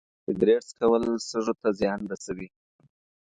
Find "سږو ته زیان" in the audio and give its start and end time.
1.29-1.99